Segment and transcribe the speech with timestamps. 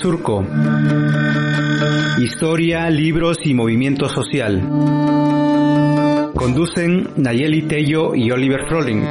[0.00, 0.46] Surco.
[2.22, 4.60] Historia, libros y movimiento social.
[6.34, 9.02] Conducen Nayeli Tello y Oliver Froling.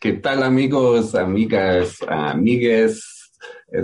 [0.00, 3.05] ¿Qué tal amigos, amigas, amigues?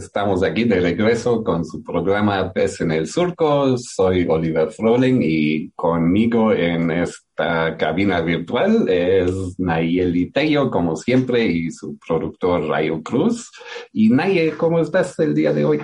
[0.04, 3.78] Estamos aquí de regreso con su programa Pez en el Surco.
[3.78, 11.70] Soy Oliver Froling y conmigo en esta cabina virtual es Nayeli Tello, como siempre, y
[11.70, 13.48] su productor Rayo Cruz.
[13.92, 15.80] Y Naye, ¿cómo estás el día de hoy?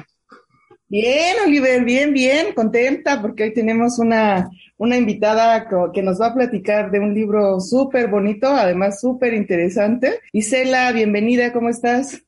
[0.88, 6.34] Bien, Oliver, bien, bien, contenta porque hoy tenemos una, una invitada que nos va a
[6.34, 10.18] platicar de un libro súper bonito, además súper interesante.
[10.32, 12.24] Isela, bienvenida, ¿cómo estás?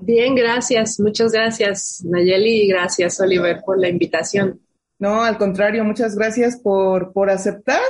[0.00, 0.98] Bien, gracias.
[0.98, 4.60] Muchas gracias, Nayeli, y gracias, Oliver, por la invitación.
[4.98, 7.80] No, al contrario, muchas gracias por, por aceptar.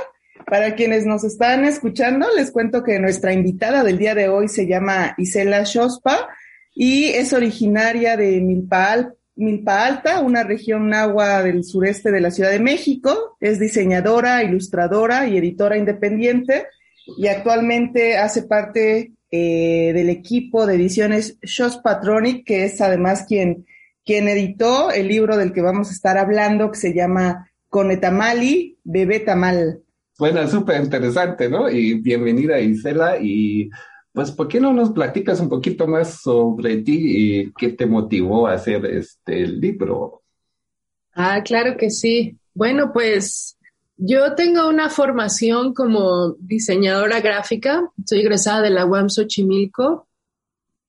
[0.45, 4.67] Para quienes nos están escuchando, les cuento que nuestra invitada del día de hoy se
[4.67, 6.29] llama Isela Shospa
[6.75, 12.51] y es originaria de Milpa, Milpa Alta, una región agua del sureste de la Ciudad
[12.51, 13.35] de México.
[13.39, 16.67] Es diseñadora, ilustradora y editora independiente
[17.17, 23.65] y actualmente hace parte eh, del equipo de ediciones Shows Patronic, que es además quien,
[24.05, 29.19] quien editó el libro del que vamos a estar hablando, que se llama Conetamali, Bebé
[29.19, 29.81] Tamal.
[30.17, 31.69] Bueno, súper interesante, ¿no?
[31.69, 33.69] Y bienvenida Isela y
[34.11, 38.47] pues, ¿por qué no nos platicas un poquito más sobre ti y qué te motivó
[38.47, 40.23] a hacer este libro?
[41.13, 42.37] Ah, claro que sí.
[42.53, 43.57] Bueno, pues
[44.01, 50.07] yo tengo una formación como diseñadora gráfica, soy egresada de la UAM Xochimilco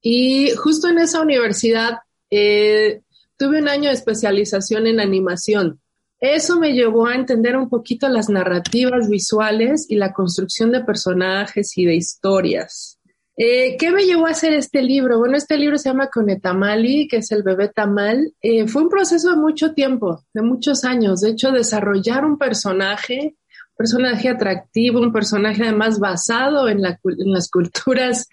[0.01, 1.99] y justo en esa universidad
[2.31, 3.03] eh,
[3.37, 5.81] tuve un año de especialización en animación.
[6.21, 11.77] Eso me llevó a entender un poquito las narrativas visuales y la construcción de personajes
[11.77, 13.00] y de historias.
[13.37, 15.19] Eh, ¿Qué me llevó a hacer este libro?
[15.19, 18.35] Bueno, este libro se llama Conetamali, que es el bebé tamal.
[18.43, 21.21] Eh, fue un proceso de mucho tiempo, de muchos años.
[21.21, 23.37] De hecho, desarrollar un personaje,
[23.71, 28.29] un personaje atractivo, un personaje además basado en, las culturas,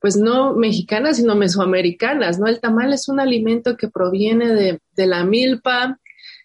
[0.00, 2.48] pues no mexicanas, sino mesoamericanas, ¿no?
[2.48, 6.00] El tamal es un alimento que proviene de, de la milpa,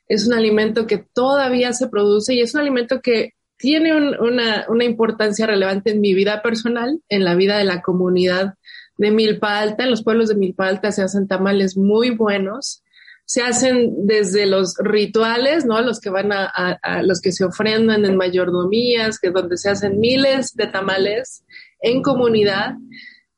[0.08, 4.84] es un alimento que todavía se produce y es un alimento que tiene una, una,
[4.84, 8.54] importancia relevante en mi vida personal, en la vida de la comunidad
[8.98, 9.84] de Milpa Alta.
[9.84, 12.84] En los pueblos de Milpa Alta se hacen tamales muy buenos.
[13.26, 15.82] Se hacen desde los rituales, ¿no?
[15.82, 20.00] Los que van a, a, los que se ofrendan en mayordomías, que donde se hacen
[20.00, 21.44] miles de tamales
[21.82, 22.76] en comunidad.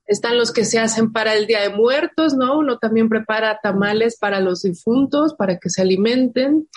[0.05, 2.59] Están los que se hacen para el Día de Muertos, ¿no?
[2.59, 6.67] Uno también prepara tamales para los difuntos, para que se alimenten.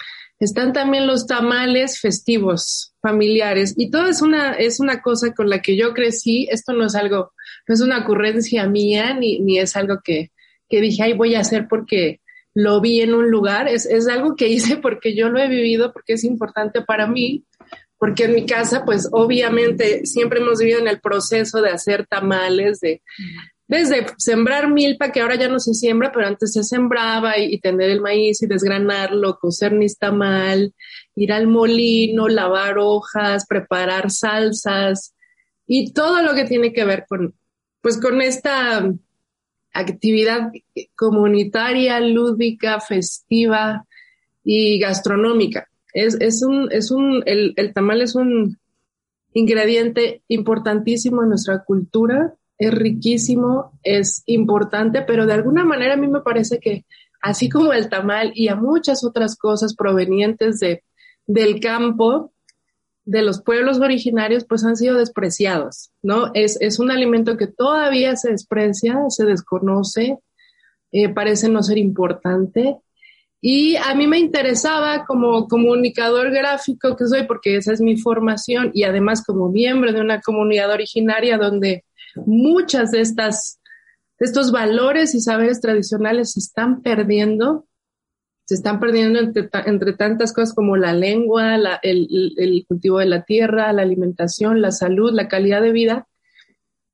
[0.43, 5.63] Están también los tamales festivos, familiares, y todo es una, es una cosa con la
[5.63, 6.49] que yo crecí.
[6.51, 7.31] Esto no es algo,
[7.69, 10.33] no es una ocurrencia mía, ni, ni es algo que,
[10.69, 12.21] que dije, ay, voy a hacer porque
[12.55, 13.69] lo vi en un lugar.
[13.69, 17.45] Es, es algo que hice porque yo lo he vivido, porque es importante para mí,
[17.97, 22.81] porque en mi casa, pues obviamente siempre hemos vivido en el proceso de hacer tamales,
[22.81, 23.01] de,
[23.73, 27.89] desde sembrar milpa, que ahora ya no se siembra, pero antes se sembraba y, tener
[27.89, 30.75] el maíz y desgranarlo, cocer nistamal,
[31.15, 35.15] ir al molino, lavar hojas, preparar salsas
[35.67, 37.35] y todo lo que tiene que ver con,
[37.81, 38.93] pues con esta
[39.73, 40.53] actividad
[40.95, 43.87] comunitaria, lúdica, festiva
[44.45, 45.67] y gastronómica.
[45.95, 48.59] Es, es un, es un, el, el tamal es un
[49.33, 56.09] ingrediente importantísimo en nuestra cultura es riquísimo, es importante, pero de alguna manera a mí
[56.09, 56.85] me parece que
[57.21, 60.83] así como el tamal y a muchas otras cosas provenientes de,
[61.27, 62.33] del campo,
[63.05, 66.31] de los pueblos originarios, pues han sido despreciados, ¿no?
[66.35, 70.19] Es, es un alimento que todavía se desprecia, se desconoce,
[70.93, 72.77] eh, parece no ser importante.
[73.41, 78.71] Y a mí me interesaba como comunicador gráfico que soy, porque esa es mi formación,
[78.73, 81.85] y además como miembro de una comunidad originaria donde
[82.17, 83.61] muchas de estas,
[84.19, 87.67] de estos valores y saberes tradicionales se están perdiendo,
[88.45, 93.25] se están perdiendo entre, entre tantas cosas como la lengua, el, el cultivo de la
[93.25, 96.09] tierra, la alimentación, la salud, la calidad de vida,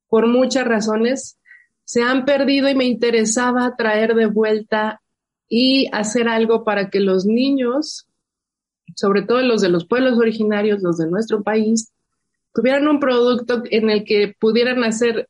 [0.07, 1.39] por muchas razones
[1.85, 5.01] se han perdido y me interesaba traer de vuelta
[5.47, 8.07] y hacer algo para que los niños,
[8.95, 11.91] sobre todo los de los pueblos originarios, los de nuestro país,
[12.53, 15.29] tuvieran un producto en el que pudieran hacer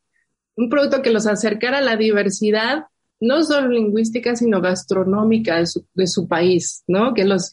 [0.56, 2.84] un producto que los acercara a la diversidad
[3.20, 7.12] no solo lingüística, sino gastronómica de su, de su país, ¿no?
[7.14, 7.52] Que los,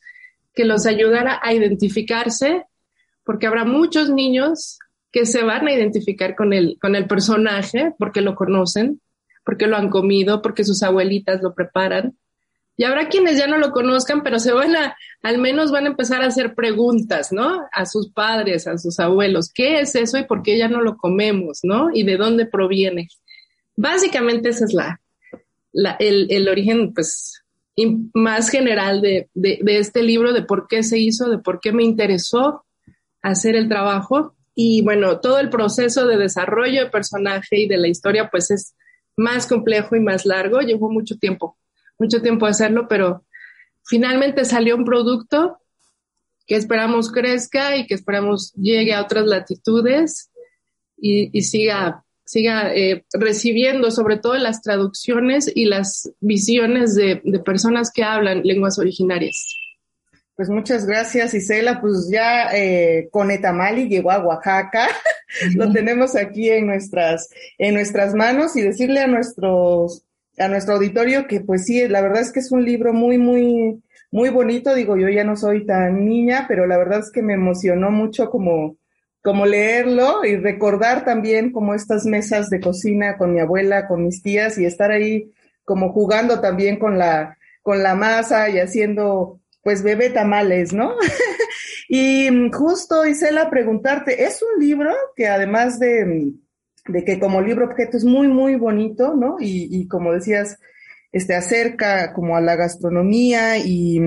[0.53, 2.63] que los ayudara a identificarse,
[3.25, 4.79] porque habrá muchos niños
[5.11, 9.01] que se van a identificar con el, con el personaje porque lo conocen,
[9.43, 12.17] porque lo han comido, porque sus abuelitas lo preparan.
[12.77, 15.89] Y habrá quienes ya no lo conozcan, pero se van a, al menos van a
[15.89, 17.67] empezar a hacer preguntas, ¿no?
[17.71, 20.95] A sus padres, a sus abuelos, ¿qué es eso y por qué ya no lo
[20.95, 21.89] comemos, ¿no?
[21.91, 23.07] Y de dónde proviene.
[23.75, 25.01] Básicamente ese es la,
[25.73, 27.43] la el, el, origen, pues,
[28.13, 31.71] más general de, de, de este libro, de por qué se hizo, de por qué
[31.71, 32.63] me interesó
[33.23, 34.35] hacer el trabajo.
[34.53, 38.75] Y bueno, todo el proceso de desarrollo de personaje y de la historia, pues es
[39.15, 40.61] más complejo y más largo.
[40.61, 41.56] Llevó mucho tiempo,
[41.97, 43.25] mucho tiempo hacerlo, pero
[43.83, 45.57] finalmente salió un producto
[46.45, 50.31] que esperamos crezca y que esperamos llegue a otras latitudes
[50.97, 57.39] y, y siga, siga eh, recibiendo sobre todo las traducciones y las visiones de, de
[57.39, 59.57] personas que hablan lenguas originarias.
[60.37, 61.81] Pues muchas gracias, Isela.
[61.81, 64.87] Pues ya eh, Conetamali llegó a Oaxaca.
[65.55, 67.27] Lo tenemos aquí en nuestras,
[67.57, 70.03] en nuestras manos y decirle a nuestros,
[70.37, 73.81] a nuestro auditorio que pues sí, la verdad es que es un libro muy, muy,
[74.11, 74.73] muy bonito.
[74.75, 78.29] Digo, yo ya no soy tan niña, pero la verdad es que me emocionó mucho
[78.29, 78.77] como,
[79.21, 84.21] como leerlo y recordar también como estas mesas de cocina con mi abuela, con mis
[84.21, 85.31] tías y estar ahí
[85.65, 90.95] como jugando también con la, con la masa y haciendo pues bebe tamales, ¿no?
[91.89, 96.31] y justo, Isela, preguntarte, es un libro que además de,
[96.87, 99.37] de, que como libro objeto es muy, muy bonito, ¿no?
[99.39, 100.59] Y, y como decías,
[101.11, 103.99] este, acerca como a la gastronomía y,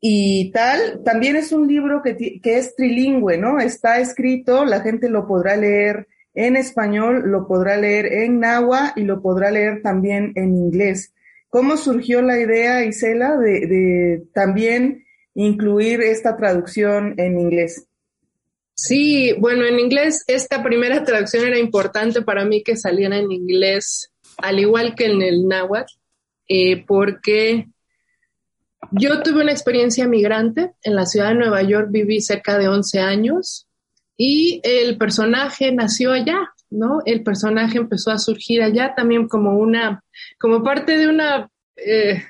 [0.00, 3.60] y tal, también es un libro que, que es trilingüe, ¿no?
[3.60, 9.04] Está escrito, la gente lo podrá leer en español, lo podrá leer en náhuatl y
[9.04, 11.12] lo podrá leer también en inglés.
[11.48, 15.04] ¿Cómo surgió la idea, Isela, de, de también
[15.34, 17.89] incluir esta traducción en inglés?
[18.74, 24.10] Sí, bueno, en inglés esta primera traducción era importante para mí que saliera en inglés,
[24.38, 25.92] al igual que en el náhuatl,
[26.48, 27.68] eh, porque
[28.92, 33.00] yo tuve una experiencia migrante en la ciudad de Nueva York, viví cerca de 11
[33.00, 33.66] años
[34.16, 37.00] y el personaje nació allá, ¿no?
[37.04, 40.02] El personaje empezó a surgir allá también como una,
[40.38, 42.22] como parte de una, eh,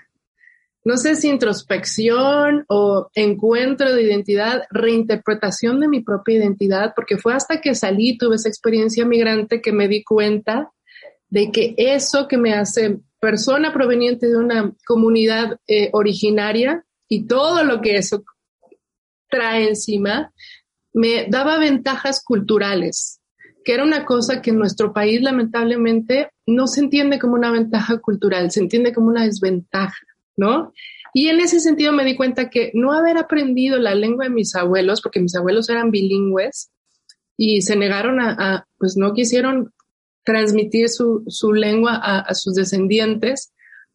[0.85, 7.35] no sé si introspección o encuentro de identidad, reinterpretación de mi propia identidad, porque fue
[7.35, 10.71] hasta que salí, tuve esa experiencia migrante que me di cuenta
[11.29, 17.63] de que eso que me hace persona proveniente de una comunidad eh, originaria y todo
[17.65, 18.25] lo que eso
[19.29, 20.33] trae encima,
[20.93, 23.21] me daba ventajas culturales,
[23.65, 27.99] que era una cosa que en nuestro país lamentablemente no se entiende como una ventaja
[27.99, 29.99] cultural, se entiende como una desventaja,
[31.13, 34.55] Y en ese sentido me di cuenta que no haber aprendido la lengua de mis
[34.55, 36.71] abuelos, porque mis abuelos eran bilingües
[37.37, 39.73] y se negaron a, pues no quisieron
[40.25, 43.53] transmitir su, su lengua a, a, sus descendientes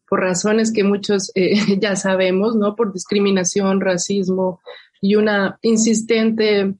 [0.08, 2.74] por razones que muchos eh, ya sabemos, ¿no?
[2.74, 4.60] Por discriminación, racismo
[5.00, 6.74] y una insistente,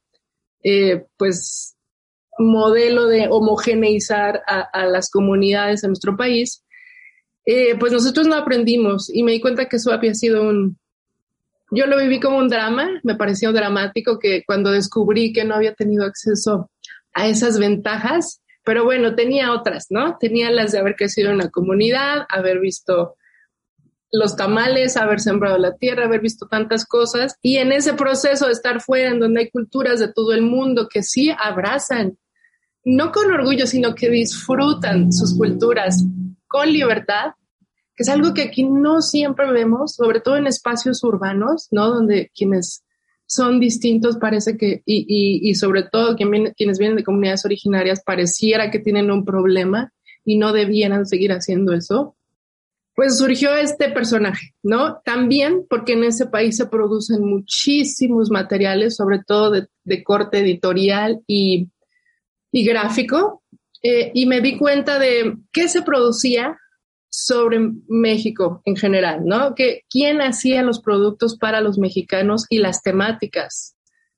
[0.62, 1.76] eh, pues,
[2.38, 6.65] modelo de homogeneizar a, a las comunidades en nuestro país,
[7.46, 10.78] eh, pues nosotros no aprendimos y me di cuenta que eso había sido un,
[11.70, 15.74] yo lo viví como un drama, me pareció dramático que cuando descubrí que no había
[15.74, 16.70] tenido acceso
[17.12, 20.16] a esas ventajas, pero bueno, tenía otras, ¿no?
[20.18, 23.16] Tenía las de haber crecido en la comunidad, haber visto
[24.10, 28.52] los tamales, haber sembrado la tierra, haber visto tantas cosas y en ese proceso de
[28.52, 32.18] estar fuera, en donde hay culturas de todo el mundo que sí abrazan
[32.84, 36.04] no con orgullo, sino que disfrutan sus culturas
[36.46, 37.32] con libertad,
[37.94, 41.88] que es algo que aquí no siempre vemos, sobre todo en espacios urbanos, ¿no?
[41.88, 42.84] Donde quienes
[43.26, 49.10] son distintos parece que, y, sobre todo quienes vienen de comunidades originarias pareciera que tienen
[49.10, 49.92] un problema
[50.24, 52.16] y no debieran seguir haciendo eso.
[52.94, 55.00] Pues surgió este personaje, ¿no?
[55.04, 61.68] También porque en ese país se producen muchísimos materiales, sobre todo de, corte editorial y
[62.52, 63.42] gráfico
[63.88, 66.58] eh, y me di cuenta de qué se producía
[67.08, 69.54] sobre México en general, ¿no?
[69.54, 73.76] Que quién hacía los productos para los mexicanos y las temáticas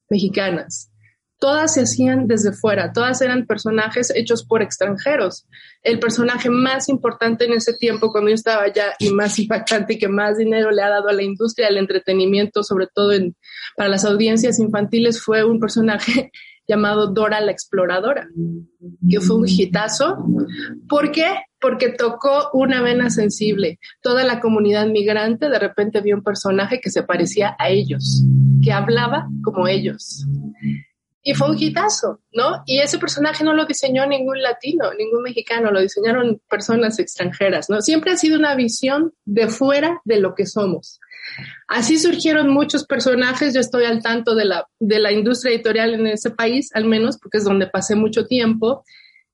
[0.09, 0.91] mexicanas.
[1.39, 5.47] Todas se hacían desde fuera, todas eran personajes hechos por extranjeros.
[5.83, 9.99] El personaje más importante en ese tiempo, cuando yo estaba allá, y más impactante y
[9.99, 13.13] que más dinero le ha dado a la industria del entretenimiento, sobre todo
[13.77, 16.33] para las audiencias infantiles, fue un personaje
[16.69, 18.29] llamado Dora la Exploradora,
[19.09, 20.19] que fue un hitazo,
[20.89, 21.25] porque
[21.61, 23.79] porque tocó una vena sensible.
[24.01, 28.23] Toda la comunidad migrante de repente vio un personaje que se parecía a ellos,
[28.63, 30.25] que hablaba como ellos.
[31.29, 32.63] Y fue un hitazo, ¿no?
[32.65, 37.83] Y ese personaje no lo diseñó ningún latino, ningún mexicano, lo diseñaron personas extranjeras, ¿no?
[37.83, 41.01] Siempre ha sido una visión de fuera de lo que somos.
[41.67, 46.07] Así surgieron muchos personajes, yo estoy al tanto de la, de la industria editorial en
[46.07, 48.83] ese país, al menos, porque es donde pasé mucho tiempo,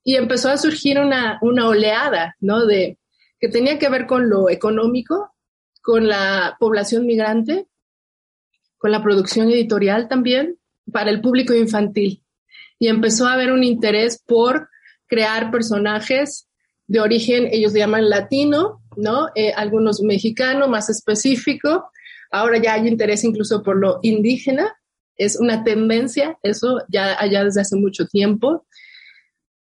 [0.03, 2.67] y empezó a surgir una, una oleada, ¿no?
[2.67, 2.99] De,
[3.39, 5.33] que tenía que ver con lo económico,
[5.81, 7.69] con la población migrante,
[8.79, 10.59] con la producción editorial también,
[10.95, 12.23] para el público infantil.
[12.79, 14.69] Y empezó a haber un interés por
[15.09, 16.47] crear personajes
[16.87, 19.27] de origen, ellos llaman latino, ¿no?
[19.35, 21.91] Eh, algunos mexicano más específico.
[22.31, 24.73] Ahora ya hay interés incluso por lo indígena.
[25.17, 28.65] Es una tendencia, eso ya allá desde hace mucho tiempo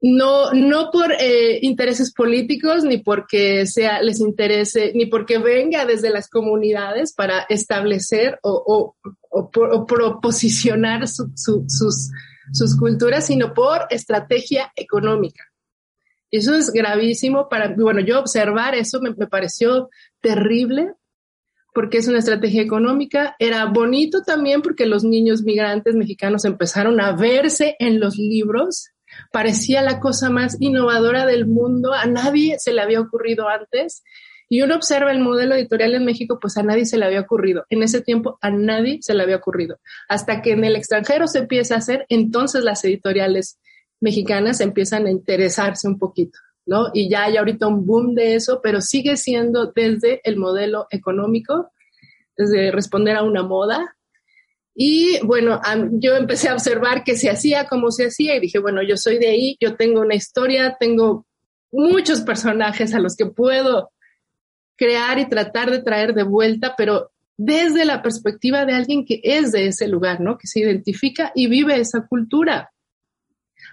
[0.01, 6.11] no, no por eh, intereses políticos, ni porque sea, les interese, ni porque venga desde
[6.11, 8.95] las comunidades para establecer o,
[9.31, 12.11] o, o, proposicionar sus,
[12.53, 15.45] sus culturas, sino por estrategia económica.
[16.31, 19.89] Eso es gravísimo para, bueno, yo observar eso me, me pareció
[20.21, 20.93] terrible
[21.75, 23.35] porque es una estrategia económica.
[23.39, 28.91] Era bonito también porque los niños migrantes mexicanos empezaron a verse en los libros
[29.31, 34.03] parecía la cosa más innovadora del mundo, a nadie se le había ocurrido antes.
[34.51, 37.67] Y uno observa el modelo editorial en México, pues a nadie se le había ocurrido.
[37.69, 39.79] En ese tiempo a nadie se le había ocurrido.
[40.09, 43.59] Hasta que en el extranjero se empieza a hacer, entonces las editoriales
[44.01, 46.87] mexicanas empiezan a interesarse un poquito, ¿no?
[46.95, 51.71] Y ya hay ahorita un boom de eso, pero sigue siendo desde el modelo económico,
[52.37, 53.98] desde responder a una moda,
[54.81, 58.81] y bueno, yo empecé a observar que se hacía como se hacía y dije, bueno,
[58.81, 61.27] yo soy de ahí, yo tengo una historia, tengo
[61.73, 63.91] muchos personajes a los que puedo
[64.77, 69.51] crear y tratar de traer de vuelta, pero desde la perspectiva de alguien que es
[69.51, 70.39] de ese lugar, ¿no?
[70.39, 72.71] Que se identifica y vive esa cultura.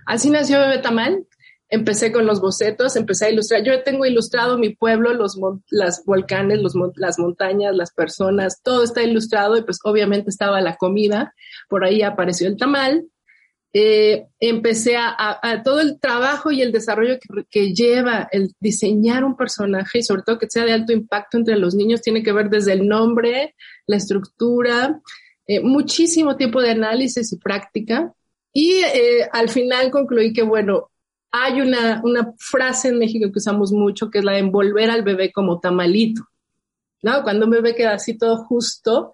[0.07, 1.27] Así nació Bebé Tamal,
[1.69, 3.63] empecé con los bocetos, empecé a ilustrar.
[3.63, 9.03] Yo tengo ilustrado mi pueblo, los las volcanes, los, las montañas, las personas, todo está
[9.03, 11.33] ilustrado y pues obviamente estaba la comida,
[11.69, 13.05] por ahí apareció el tamal.
[13.77, 19.25] Eh, empecé a, a, todo el trabajo y el desarrollo que, que, lleva el diseñar
[19.25, 22.31] un personaje y sobre todo que sea de alto impacto entre los niños tiene que
[22.31, 23.53] ver desde el nombre,
[23.85, 25.01] la estructura,
[25.47, 28.13] eh, muchísimo tiempo de análisis y práctica.
[28.51, 30.89] Y eh, al final concluí que, bueno,
[31.37, 35.03] hay una, una frase en México que usamos mucho, que es la de envolver al
[35.03, 36.23] bebé como tamalito.
[37.01, 37.23] ¿no?
[37.23, 39.11] Cuando un bebé queda así todo justo,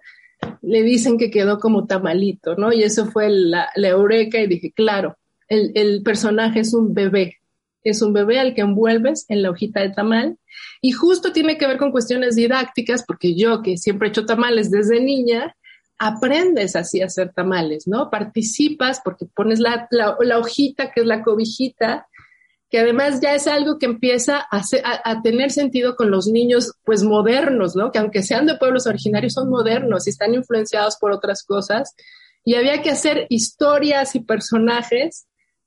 [0.62, 2.72] le dicen que quedó como tamalito, ¿no?
[2.72, 5.16] Y eso fue la, la eureka y dije, claro,
[5.48, 7.38] el, el, personaje es un bebé,
[7.82, 10.38] es un bebé al que envuelves en la hojita de tamal
[10.80, 14.70] y justo tiene que ver con cuestiones didácticas, porque yo que siempre he hecho tamales
[14.70, 15.56] desde niña,
[15.98, 18.10] aprendes así a hacer tamales, ¿no?
[18.10, 22.06] Participas porque pones la, la, la hojita que es la cobijita
[22.72, 27.76] que además ya es algo que empieza a, tener sentido con los niños, pues modernos,
[27.76, 27.92] ¿no?
[27.92, 31.94] Que aunque sean de pueblos originarios, son modernos y están influenciados por otras cosas.
[32.46, 35.26] Y había que hacer historias y personajes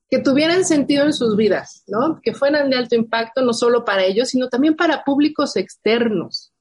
[0.10, 2.20] que tuvieran sentido en sus vidas, ¿no?
[2.24, 6.54] Que fueran de alto impacto, no solo para ellos, sino también para públicos externos.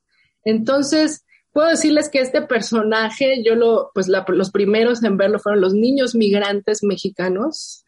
[0.44, 5.72] Entonces, puedo decirles que este personaje, yo lo, pues los primeros en verlo fueron los
[5.72, 7.83] niños migrantes mexicanos,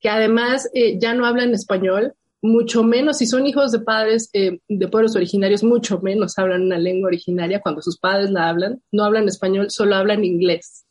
[0.00, 4.60] que además eh, ya no hablan español, mucho menos, si son hijos de padres eh,
[4.68, 9.04] de pueblos originarios, mucho menos hablan una lengua originaria cuando sus padres la hablan, no
[9.04, 10.84] hablan español, solo hablan inglés.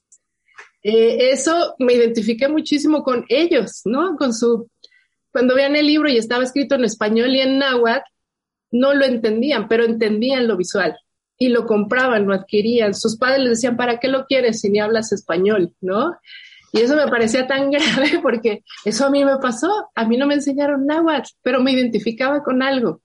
[0.83, 4.15] Eh, eso me identifiqué muchísimo con ellos, ¿no?
[4.17, 4.69] Con su,
[5.31, 8.09] cuando vean el libro y estaba escrito en español y en náhuatl,
[8.71, 10.95] no lo entendían, pero entendían lo visual
[11.38, 12.93] y lo compraban, lo adquirían.
[12.93, 15.74] Sus padres les decían, ¿para qué lo quieres si ni hablas español?
[15.81, 16.15] ¿No?
[16.75, 19.89] Y eso me parecía tan grave porque eso a mí me pasó.
[19.96, 23.01] A mí no me enseñaron náhuatl, pero me identificaba con algo.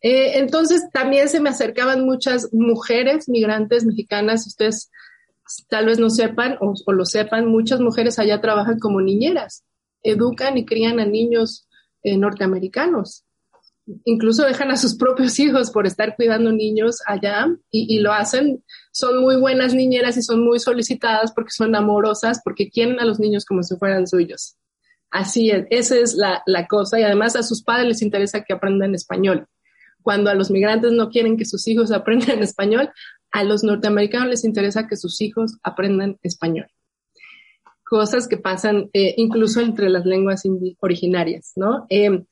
[0.00, 4.46] Eh, entonces también se me acercaban muchas mujeres migrantes mexicanas.
[4.46, 4.88] Ustedes
[5.68, 9.64] tal vez no sepan o, lo sepan, muchas mujeres allá trabajan como niñeras,
[10.04, 11.66] educan y crían a niños
[12.04, 13.24] eh, norteamericanos
[14.04, 18.64] incluso dejan a sus propios hijos por estar cuidando niños allá y, lo hacen.
[18.92, 23.18] Son muy buenas niñeras y son muy solicitadas porque son amorosas, porque quieren a los
[23.18, 24.56] niños como si fueran suyos.
[25.10, 28.52] Así es, esa es la, la cosa y además a sus padres les interesa que
[28.52, 29.46] aprendan español.
[30.02, 32.90] Cuando a los migrantes no quieren que sus hijos aprendan español,
[33.30, 36.66] a los norteamericanos les interesa que sus hijos aprendan español.
[37.84, 40.42] Cosas que pasan eh, incluso entre las lenguas
[40.80, 41.86] originarias, ¿no?
[41.88, 42.24] Eh,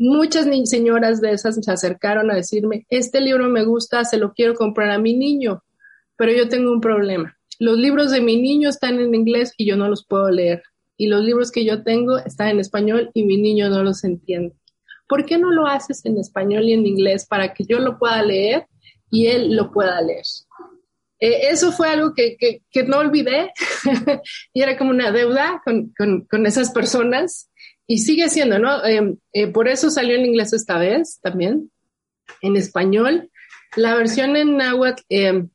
[0.00, 4.54] muchas señoras de esas se acercaron a decirme, este libro me gusta, se lo quiero
[4.54, 5.62] comprar a mi niño,
[6.16, 7.36] pero yo tengo un problema.
[7.58, 10.62] Los libros de mi niño están en inglés y yo no los puedo leer.
[10.96, 14.54] Y los libros que yo tengo están en español y mi niño no los entiende.
[15.06, 18.22] ¿Por qué no lo haces en español y en inglés para que yo lo pueda
[18.22, 18.66] leer
[19.10, 20.24] y él lo pueda leer?
[21.18, 23.52] Eh, eso fue algo que, que, no olvidé
[24.54, 27.49] y era como una deuda con, con, con esas personas
[27.90, 28.84] y sigue siendo, ¿no?
[28.84, 31.72] Em, eh, por eso salió en inglés esta vez también,
[32.40, 33.28] en español.
[33.74, 35.48] La versión en náhuatl, em,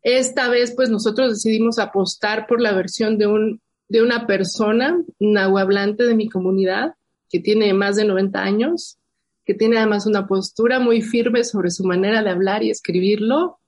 [0.00, 6.04] esta vez pues nosotros decidimos apostar por la versión de, un, de una persona nahuablante
[6.04, 6.94] de mi comunidad
[7.28, 8.98] que tiene más de 90 años,
[9.44, 13.58] que tiene además una postura muy firme sobre su manera de hablar y escribirlo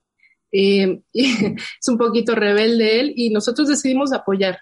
[0.52, 4.60] eh, es un poquito rebelde él y nosotros decidimos apoyar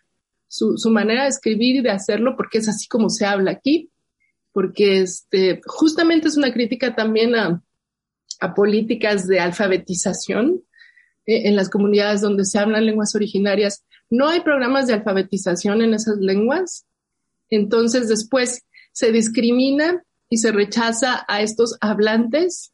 [0.54, 3.90] su, manera de escribir y de hacerlo porque es así como se habla aquí,
[4.52, 7.60] porque este, justamente es una crítica también a,
[8.54, 10.62] políticas de alfabetización
[11.24, 13.84] eh, en las comunidades donde se hablan lenguas originarias.
[14.10, 16.84] No hay programas de alfabetización en esas lenguas,
[17.48, 22.72] entonces después se discrimina y se rechaza a estos hablantes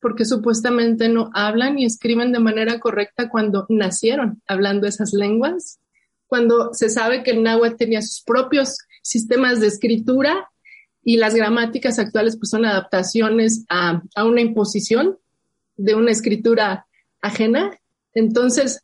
[0.00, 5.80] porque supuestamente no hablan y escriben de manera correcta cuando nacieron hablando esas lenguas,
[6.30, 10.48] cuando se sabe que el náhuatl tenía sus propios sistemas de escritura
[11.04, 15.18] y las gramáticas actuales pues son adaptaciones a, a una imposición
[15.76, 16.86] de una escritura
[17.20, 17.76] ajena.
[18.14, 18.82] Entonces,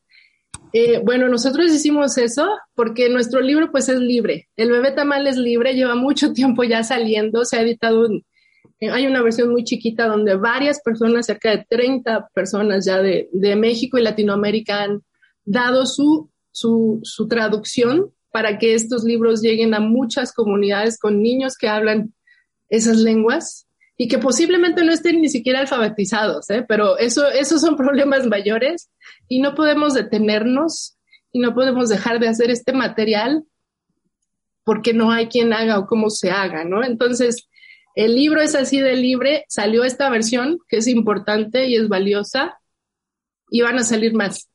[0.73, 4.49] eh, bueno, nosotros hicimos eso porque nuestro libro pues es libre.
[4.57, 8.09] El bebé tamal es libre, lleva mucho tiempo ya saliendo, se ha editado
[8.81, 13.29] eh, hay una versión muy chiquita donde varias personas, cerca de 30 personas ya de,
[13.57, 15.03] México y Latinoamérica han
[15.45, 21.69] dado su, su, traducción para que estos libros lleguen a muchas comunidades con niños que
[21.69, 22.15] hablan
[22.71, 23.67] esas lenguas
[23.99, 26.65] y que posiblemente no estén ni siquiera alfabetizados, ¿eh?
[26.67, 28.91] pero eso, esos son problemas mayores
[29.28, 30.97] y no podemos detenernos
[31.30, 33.45] y no podemos dejar de hacer este material
[34.65, 36.83] porque no hay quien haga o cómo se haga, ¿no?
[36.83, 37.49] Entonces,
[37.95, 42.59] el libro es así de libre, salió esta versión que es importante y es valiosa
[43.50, 44.49] y van a salir más.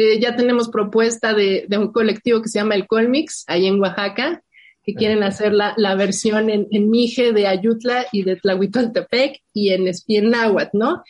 [0.00, 4.44] Eh, ya tenemos propuesta de, un colectivo que se llama el Colmix, ahí en Oaxaca,
[4.84, 10.16] que quieren hacer la, versión en, Mije de Ayutla y de Tlahuitoltepec y en, y
[10.16, 11.02] en Náhuatl, ¿no?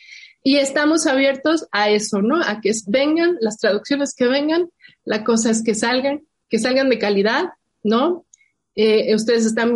[0.43, 2.41] Y estamos abiertos a eso, ¿no?
[2.43, 4.71] A que vengan las traducciones que vengan,
[5.05, 7.49] la cosa es que salgan, que salgan de calidad,
[7.83, 8.25] ¿no?
[8.75, 9.75] Eh, ustedes están,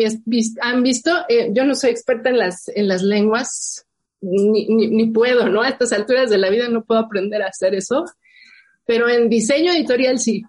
[0.61, 3.85] han visto, eh, yo no soy experta en las, en las lenguas,
[4.21, 5.61] ni, ni, puedo, ¿no?
[5.61, 8.05] A estas alturas de la vida no puedo aprender a hacer eso,
[8.85, 10.43] pero en diseño editorial sí,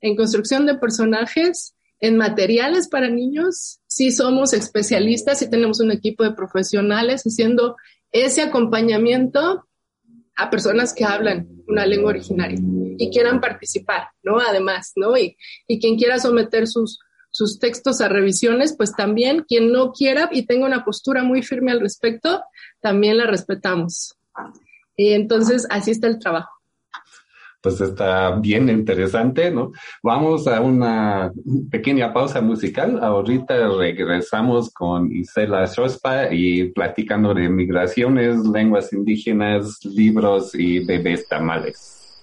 [0.00, 6.22] en construcción de personajes, en materiales para niños, sí somos especialistas y tenemos un equipo
[6.22, 7.76] de profesionales haciendo
[8.12, 9.64] ese acompañamiento
[10.36, 12.58] a personas que hablan una lengua originaria
[12.96, 14.38] y quieran participar, ¿no?
[14.38, 15.16] Además, ¿no?
[15.18, 15.36] Y,
[15.66, 20.46] y quien quiera someter sus, sus textos a revisiones, pues también quien no quiera y
[20.46, 22.42] tenga una postura muy firme al respecto,
[22.80, 24.14] también la respetamos.
[24.96, 26.50] Y entonces, así está el trabajo.
[27.60, 29.72] Pues está bien interesante, ¿no?
[30.02, 31.32] Vamos a una
[31.70, 33.00] pequeña pausa musical.
[33.02, 42.22] Ahorita regresamos con Isela Shospa y platicando de migraciones, lenguas indígenas, libros y bebés tamales.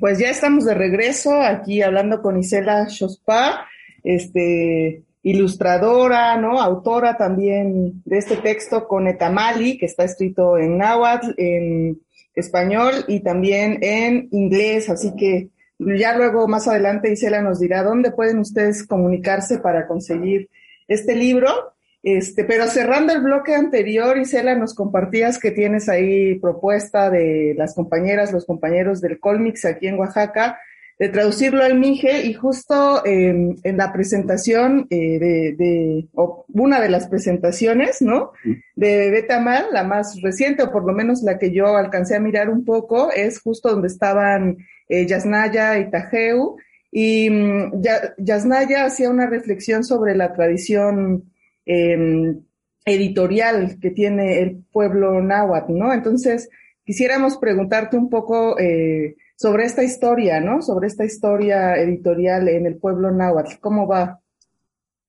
[0.00, 3.66] Pues ya estamos de regreso aquí hablando con Isela Shospa,
[4.02, 6.60] este, ilustradora, ¿no?
[6.60, 12.00] Autora también de este texto con Etamali, que está escrito en náhuatl, en
[12.34, 18.10] español y también en inglés, así que ya luego más adelante Isela nos dirá dónde
[18.10, 20.48] pueden ustedes comunicarse para conseguir
[20.88, 21.73] este libro.
[22.04, 27.74] Este, pero cerrando el bloque anterior, Isela, nos compartías que tienes ahí propuesta de las
[27.74, 30.58] compañeras, los compañeros del Colmix aquí en Oaxaca,
[30.98, 36.06] de traducirlo al Mije y justo em, en la presentación eh, de, de
[36.48, 38.32] una de las presentaciones, ¿no?
[38.76, 42.50] De Betamal, la más reciente, o por lo menos la que yo alcancé a mirar
[42.50, 44.58] un poco, es justo donde estaban
[44.90, 46.58] eh, Yasnaya y Tajeu,
[46.92, 47.82] y mm,
[48.18, 51.30] Yasnaya hacía una reflexión sobre la tradición
[51.66, 52.42] em,
[52.84, 55.92] editorial que tiene el pueblo náhuatl, ¿no?
[55.92, 56.48] Entonces,
[56.84, 60.62] quisiéramos preguntarte un poco eh, sobre esta historia, ¿no?
[60.62, 63.58] Sobre esta historia editorial en el pueblo náhuatl.
[63.60, 64.20] ¿Cómo va?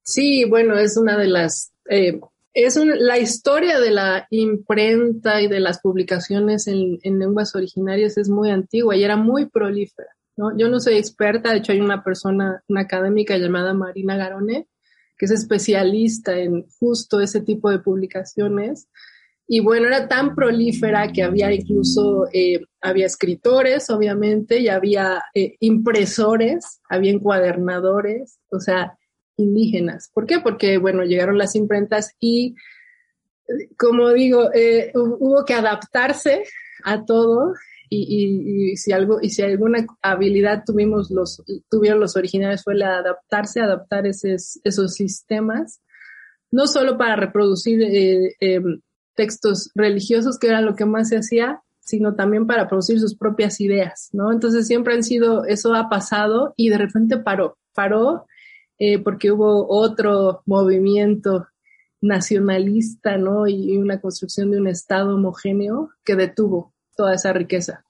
[0.04, 1.74] Sí, bueno, es una de las...
[1.90, 2.20] Eh,
[2.54, 8.50] es la historia de la imprenta y de las publicaciones en, lenguas originarias es muy
[8.50, 10.16] antigua y era muy prolífera.
[10.38, 10.58] ¿no?
[10.58, 14.70] Yo no soy experta, de hecho hay una persona, una académica llamada Marina Garone,
[15.18, 18.88] que es especialista en justo ese tipo de publicaciones
[19.48, 25.56] y bueno, era tan prolífera que había incluso, eh, había escritores, obviamente, y había eh,
[25.60, 28.98] impresores, había encuadernadores, o sea,
[29.38, 30.10] indígenas.
[30.14, 30.40] ¿Por qué?
[30.40, 32.56] Porque, bueno, llegaron las imprentas y,
[33.78, 36.44] como digo, eh, hubo que adaptarse
[36.84, 37.54] a todo
[38.04, 43.62] y, si algo, y si alguna habilidad tuvimos los, tuvieron los originales fue la adaptarse,
[43.62, 45.82] adaptar esos, esos sistemas,
[46.52, 47.80] no solo para reproducir
[48.40, 48.82] em,
[49.16, 53.62] textos religiosos, que era lo que más se hacía, sino también para producir sus propias
[53.62, 54.32] ideas, ¿no?
[54.32, 58.26] Entonces siempre han sido, eso ha pasado y de repente paró, paró
[58.80, 61.48] eh, porque hubo otro movimiento
[62.02, 63.48] nacionalista, ¿no?
[63.48, 67.85] Y una construcción de un Estado homogéneo que detuvo toda esa riqueza.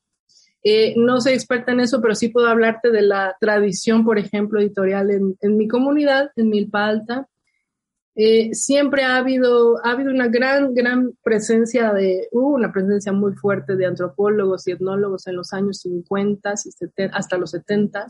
[0.68, 4.60] Eh, no soy experta en eso, pero sí puedo hablarte de la tradición, por ejemplo,
[4.60, 7.28] editorial en, mi comunidad, en Milpa Alta,
[8.16, 13.76] eh, siempre ha habido, ha habido una gran, gran presencia de, una presencia muy fuerte
[13.76, 18.08] de antropólogos y etnólogos en los años 50 y hasta los 70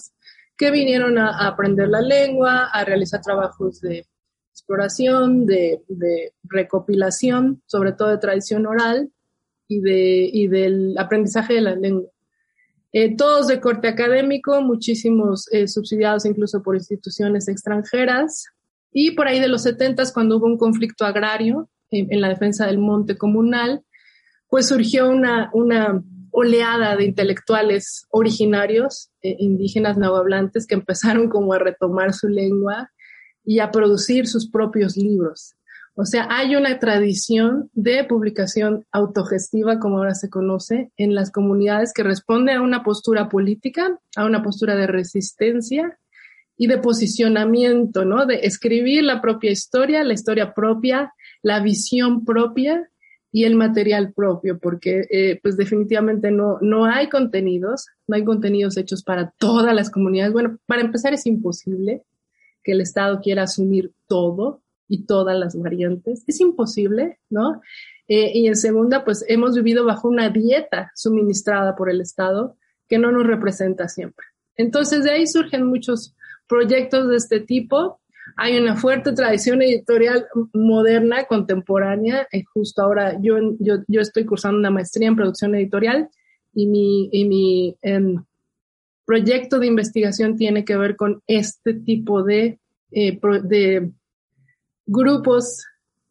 [0.56, 4.06] que vinieron a, aprender la lengua, a realizar trabajos de
[4.54, 5.84] exploración, de,
[6.44, 9.12] recopilación, sobre todo de tradición oral
[9.68, 12.15] y del aprendizaje de la lengua.
[12.98, 18.46] Eh, todos de corte académico, muchísimos eh, subsidiados incluso por instituciones extranjeras,
[18.90, 22.78] y por ahí de los 70, cuando hubo un conflicto agrario en, la defensa del
[22.78, 23.84] monte comunal,
[24.48, 31.60] pues surgió una, una oleada de intelectuales originarios, eh, indígenas nahuablantes, que empezaron como a
[31.60, 32.92] retomar su lengua
[33.44, 35.56] y a producir sus propios libros.
[35.98, 41.94] O sea, hay una tradición de publicación autogestiva, como ahora se conoce, en las comunidades
[41.94, 45.98] que responde a una postura política, a una postura de resistencia
[46.58, 48.26] y de posicionamiento, ¿no?
[48.26, 52.90] De escribir la propia historia, la historia propia, la visión propia
[53.32, 58.76] y el material propio, porque eh, pues definitivamente no, no hay contenidos, no hay contenidos
[58.76, 60.34] hechos para todas las comunidades.
[60.34, 62.04] Bueno, para empezar es imposible
[62.64, 66.24] que el Estado quiera asumir todo y todas las variantes.
[66.28, 67.62] Es imposible, ¿no?
[68.08, 73.00] Eh, y en segunda, pues hemos vivido bajo una dieta suministrada por el Estado que
[73.00, 74.26] no nos representa siempre.
[74.56, 76.16] Entonces de ahí surgen muchos
[76.48, 78.00] proyectos de este tipo.
[78.38, 82.28] Hay una fuerte tradición editorial moderna, contemporánea.
[82.32, 86.10] Eh, justo ahora yo, yo, yo, estoy cursando una maestría en producción editorial
[86.54, 88.24] y mi, y mi em,
[89.06, 92.60] proyecto de investigación tiene que ver con este tipo de,
[92.92, 93.92] eh, de
[94.86, 95.66] grupos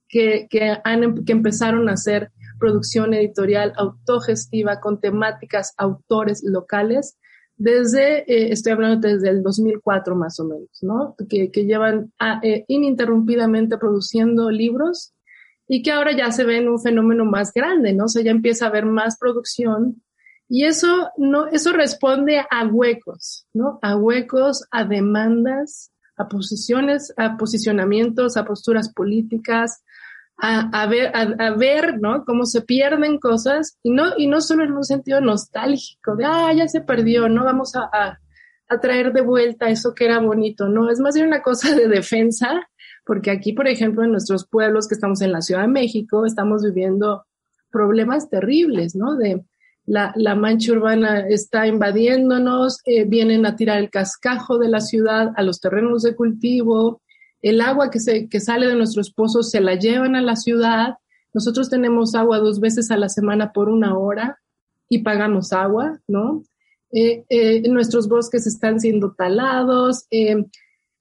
[0.08, 7.18] que, que, han, em, que empezaron a hacer producción editorial autogestiva con temáticas, autores locales
[7.56, 11.14] desde, eh, estoy hablando desde el 2004 más o menos, ¿no?
[11.28, 15.14] Que, que llevan a, eh, ininterrumpidamente produciendo libros
[15.68, 18.04] y que ahora ya se ven un fenómeno más grande, ¿no?
[18.04, 20.02] O sea, ya empieza a haber más producción
[20.48, 23.78] y eso no, eso responde a huecos, ¿no?
[23.82, 29.82] A huecos, a demandas, a posiciones, a posicionamientos, a posturas políticas,
[30.36, 32.24] a, ver, a, ver, ¿no?
[32.24, 36.52] Cómo se pierden cosas y no, y no solo en un sentido nostálgico de, ah,
[36.52, 37.88] ya se perdió, no vamos a,
[38.68, 41.86] a, traer de vuelta eso que era bonito, no, es más bien una cosa de
[41.86, 42.68] defensa,
[43.06, 46.64] porque aquí, por ejemplo, en nuestros pueblos que estamos en la Ciudad de México, estamos
[46.64, 47.24] viviendo
[47.70, 49.16] problemas terribles, ¿no?
[49.16, 49.44] De
[49.86, 55.32] la, la mancha urbana está invadiéndonos, eh, vienen a tirar el cascajo de la ciudad
[55.36, 57.02] a los terrenos de cultivo,
[57.42, 60.94] el agua que, se, que sale de nuestros pozos se la llevan a la ciudad,
[61.34, 64.38] nosotros tenemos agua dos veces a la semana por una hora
[64.88, 66.44] y pagamos agua, ¿no?
[66.92, 70.44] Eh, eh, nuestros bosques están siendo talados, eh,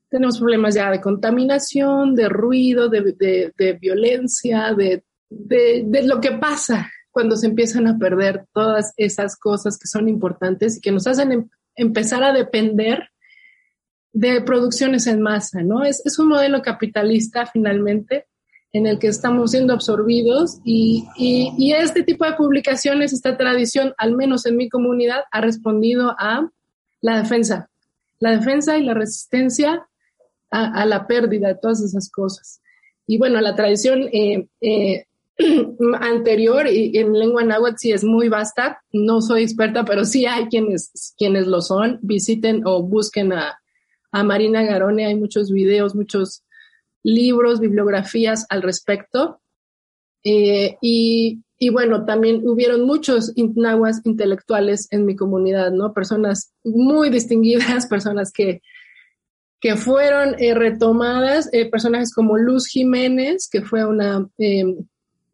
[0.10, 6.92] tenemos problemas ya de contaminación, de ruido, de, de, violencia, de, de, lo que pasa
[7.14, 11.32] cuando se empiezan a perder todas esas cosas que son importantes y que nos hacen
[11.32, 13.10] em, empezar a depender
[14.12, 15.86] de producciones en masa, ¿no?
[15.86, 18.26] Es, es un modelo capitalista finalmente
[18.74, 24.16] en el que estamos siendo absorbidos y, y, este tipo de publicaciones, esta tradición, al
[24.16, 26.50] menos en mi comunidad, ha respondido a
[27.02, 27.70] la defensa,
[28.20, 29.88] la defensa y la resistencia
[30.50, 32.62] a, la pérdida de todas esas cosas.
[33.06, 35.06] Y bueno, la tradición eh, eh,
[36.00, 38.82] anterior y en lengua náhuatl sí es muy vasta.
[38.92, 42.00] No soy experta, pero sí hay quienes, quienes lo son.
[42.02, 43.60] Visiten o busquen a,
[44.12, 45.06] a Marina Garone.
[45.06, 46.44] Hay muchos videos, muchos
[47.04, 49.42] libros, bibliografías al respecto.
[50.24, 55.94] Eh, y, bueno, también hubieron muchos nahuas intelectuales en mi comunidad, ¿no?
[55.94, 58.62] Personas muy distinguidas, personas que,
[59.60, 64.78] que fueron eh, retomadas, eh, personajes como Luz Jiménez, que fue una em,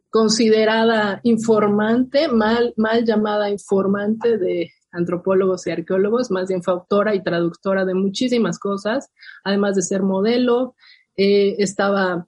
[0.10, 7.24] considerada informante, mal, mal llamada informante de antropólogos y arqueólogos, más bien fue autora y
[7.24, 9.12] traductora de muchísimas cosas,
[9.44, 10.76] además de ser modelo,
[11.16, 12.28] eh, estaba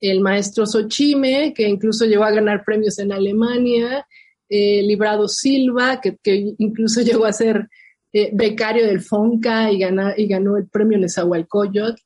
[0.00, 4.06] el maestro Sochime, que incluso llegó a ganar premios en Alemania,
[4.48, 6.18] eh, Librado Silva, que,
[6.58, 7.68] incluso llegó a ser
[8.12, 9.84] eh, becario del FONCA y,
[10.16, 12.02] y ganó el premio Nezahualcóyotl.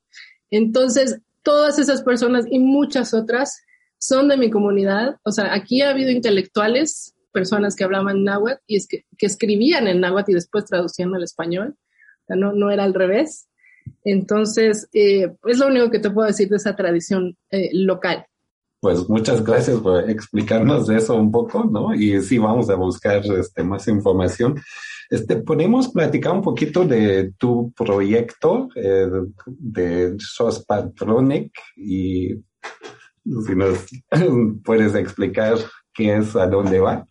[0.50, 3.62] Entonces, todas esas personas y muchas otras
[4.06, 5.16] son de mi comunidad.
[5.22, 10.00] O sea, aquí ha habido intelectuales, personas que hablaban náhuatl y es que, escribían en
[10.00, 11.76] náhuatl y después traducían al español.
[11.76, 13.48] O sea, no, no era al revés.
[14.04, 18.26] Entonces, eh, es lo único que te puedo decir de esa tradición eh, local.
[18.80, 21.94] Pues muchas gracias por explicarnos de eso un poco, ¿no?
[21.94, 24.60] Y sí, vamos a buscar este, más información.
[25.08, 29.08] Este, ¿Podemos platicar un poquito de tu proyecto eh,
[29.46, 32.34] de SOS Patronic y
[33.24, 33.86] si nos
[34.64, 35.56] puedes explicar
[35.92, 37.06] qué es, a dónde va?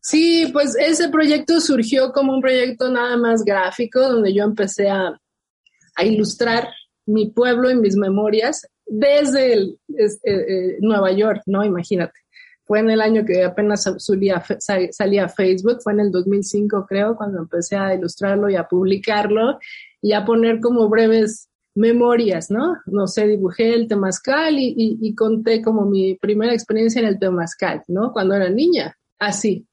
[0.00, 5.20] Sí, pues ese proyecto surgió como un proyecto nada más gráfico, donde yo empecé a,
[5.96, 6.68] a ilustrar
[7.06, 9.76] mi pueblo y mis memorias desde eh,
[10.24, 11.64] eh, Nueva York, ¿no?
[11.64, 12.18] Imagínate.
[12.64, 14.44] Fue en el año que apenas salía,
[14.90, 19.58] salía Facebook, fue en el 2005 creo, cuando empecé a ilustrarlo y a publicarlo
[20.02, 21.47] y a poner como breves
[21.78, 22.76] memorias, ¿no?
[22.86, 28.12] No sé, dibujé el temazcal y, conté como mi primera experiencia en el temazcal, ¿no?
[28.12, 29.64] Cuando era niña, así.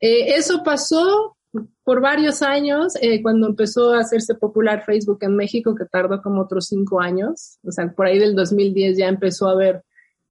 [0.00, 1.36] Eh, eso pasó
[1.82, 6.42] por varios años, eh, cuando empezó a hacerse popular Facebook en México, que tardó como
[6.42, 9.82] otros cinco años, o sea, por ahí del 2010 ya empezó a haber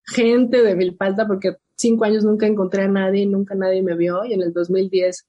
[0.06, 4.34] gente de Milpalta, porque cinco años nunca encontré a nadie, nunca nadie me vio, y
[4.34, 5.28] en el 2010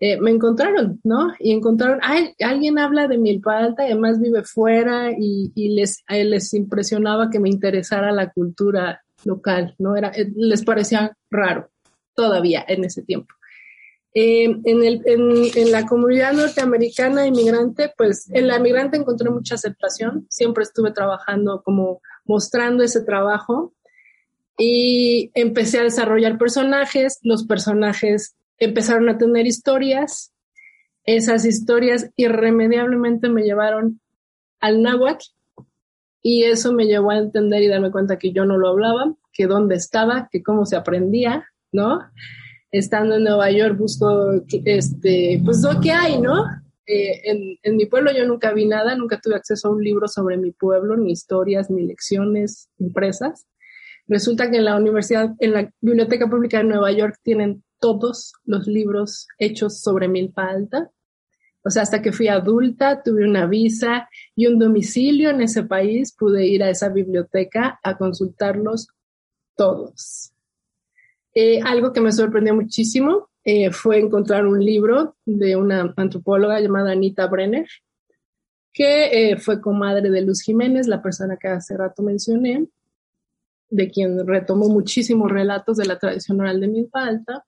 [0.00, 1.32] eh, me encontraron, ¿no?
[1.40, 7.30] Y encontraron, ay, alguien habla de Milpalta, y además vive fuera, y, les, les impresionaba
[7.30, 9.96] que me interesara la cultura local, ¿no?
[9.96, 11.70] Era, eh, les parecía raro
[12.14, 13.34] todavía en ese tiempo.
[14.14, 20.26] Eh, en, el, en, la comunidad norteamericana inmigrante, pues en la inmigrante encontré mucha aceptación,
[20.30, 23.74] siempre estuve trabajando como mostrando ese trabajo
[24.56, 30.32] y empecé a desarrollar personajes, los personajes empezaron a tener historias,
[31.04, 34.00] esas historias irremediablemente me llevaron
[34.60, 35.24] al náhuatl
[36.22, 39.46] y eso me llevó a entender y darme cuenta que yo no lo hablaba, que
[39.46, 42.00] dónde estaba, que cómo se aprendía, ¿no?
[42.70, 44.32] estando en Nueva York busco,
[44.64, 46.44] este, pues lo que hay, ¿no?
[46.86, 50.36] Eh, en, mi pueblo yo nunca vi nada, nunca tuve acceso a un libro sobre
[50.36, 53.46] mi pueblo, ni historias, ni lecciones impresas.
[54.06, 58.66] Resulta que en la universidad, en la Biblioteca Pública de Nueva York tienen todos los
[58.66, 60.90] libros hechos sobre Milpa Alta.
[61.62, 66.14] O sea, hasta que fui adulta, tuve una visa y un domicilio en ese país,
[66.16, 68.88] pude ir a esa biblioteca a consultarlos
[69.56, 70.32] todos.
[71.34, 76.92] Eh, algo que me sorprendió muchísimo eh, fue encontrar un libro de una antropóloga llamada
[76.92, 77.68] Anita Brenner,
[78.72, 82.66] que eh, fue comadre de Luz Jiménez, la persona que hace rato mencioné,
[83.70, 87.44] de quien retomó muchísimos relatos de la tradición oral de Milpa Alta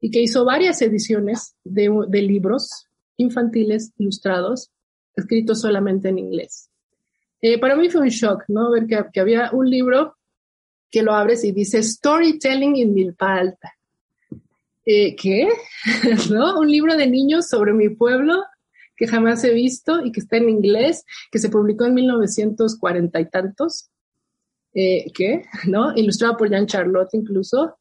[0.00, 1.88] y que hizo varias ediciones de,
[2.22, 4.70] libros infantiles ilustrados,
[5.14, 6.70] escritos solamente en inglés.
[7.60, 8.70] para mí fue un shock, ¿no?
[8.70, 10.16] Ver que había un libro
[10.90, 13.72] que lo abres y dice Storytelling in Milpa Alta.
[14.84, 15.48] eh, ¿qué?
[16.30, 16.58] ¿No?
[16.58, 18.44] Un libro de niños sobre mi pueblo
[18.96, 23.28] que jamás he visto y que está en inglés, que se publicó en 1940 y
[23.28, 23.90] tantos.
[24.74, 25.44] Eh, ¿Qué?
[25.66, 25.94] ¿No?
[25.94, 27.76] Ilustrado por Jean Charlotte incluso.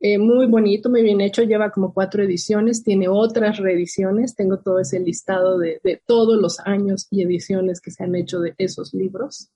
[0.00, 4.78] Eh, muy bonito, muy bien hecho, lleva como cuatro ediciones, tiene otras reediciones, tengo todo
[4.78, 8.94] ese listado de, de todos los años y ediciones que se han hecho de esos
[8.94, 9.50] libros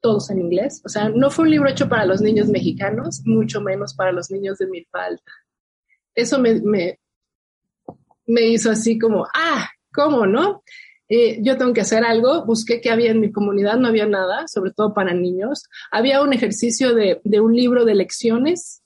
[0.00, 0.82] todos en inglés.
[0.84, 4.30] O sea, no fue un libro hecho para los niños mexicanos, mucho menos para los
[4.30, 5.32] niños de Milpalta.
[6.14, 6.98] Eso me, me,
[8.26, 10.62] me hizo así como, ah, ¿cómo no?
[11.08, 14.48] Eh, yo tengo que hacer algo, busqué qué había en mi comunidad, no había nada,
[14.48, 15.68] sobre todo para niños.
[15.90, 18.82] Había un ejercicio de, de un libro de lecciones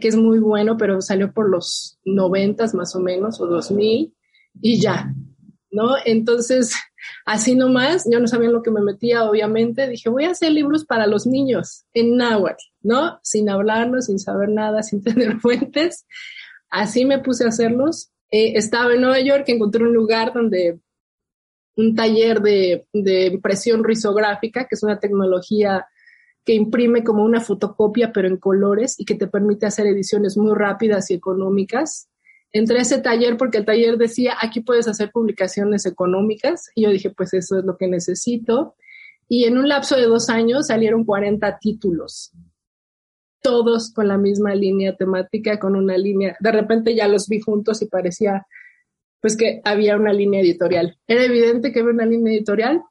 [0.00, 4.14] que, es muy bueno, pero salió por los noventas más o menos, o dos mil,
[4.60, 5.12] y ya,
[5.70, 5.96] ¿no?
[6.04, 6.74] Entonces,
[7.26, 10.52] así nomás, yo no sabía en lo que me metía, obviamente, dije, voy a hacer
[10.52, 13.20] libros para los niños en náhuatl, ¿no?
[13.22, 16.06] Sin hablarlos, sin saber nada, sin tener fuentes.
[16.70, 18.10] Así me puse a hacerlos.
[18.30, 20.80] Eh, estaba en Nueva York, encontré un lugar donde
[21.76, 25.86] un taller de, de impresión risográfica, que es una tecnología
[26.46, 30.54] que imprime como una fotocopia, pero en colores y que te permite hacer ediciones muy
[30.54, 32.08] rápidas y económicas
[32.58, 36.70] entré a ese taller porque el taller decía, aquí puedes hacer publicaciones económicas.
[36.74, 38.74] Y yo dije, pues eso es lo que necesito.
[39.28, 42.32] Y en un lapso de dos años salieron 40 títulos,
[43.42, 46.36] todos con la misma línea temática, con una línea.
[46.40, 48.46] De repente ya los vi juntos y parecía,
[49.20, 50.96] pues que había una línea editorial.
[51.06, 52.82] Era evidente que había una línea editorial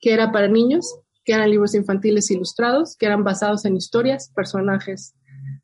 [0.00, 5.14] que era para niños, que eran libros infantiles ilustrados, que eran basados en historias, personajes,